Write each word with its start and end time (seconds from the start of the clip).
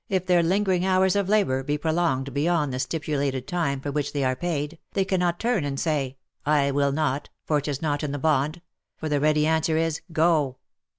If 0.09 0.25
their 0.25 0.41
lingering 0.41 0.83
hours 0.83 1.15
of 1.15 1.29
labour 1.29 1.61
be 1.61 1.77
prolonged 1.77 2.33
beyond 2.33 2.73
the 2.73 2.79
stipulated 2.79 3.45
time 3.45 3.79
for 3.79 3.91
which 3.91 4.13
they 4.13 4.23
are 4.23 4.35
paid, 4.35 4.79
they 4.93 5.05
cannot 5.05 5.39
turn 5.39 5.63
and 5.63 5.79
say," 5.79 6.17
I 6.43 6.71
will 6.71 6.91
not, 6.91 7.29
for 7.45 7.59
it 7.59 7.67
is 7.67 7.83
not 7.83 8.01
in 8.03 8.11
the 8.11 8.17
bond," 8.17 8.61
for 8.97 9.09
the 9.09 9.19
ready 9.19 9.45
answer 9.45 9.77
is," 9.77 10.01
Go. 10.11 10.57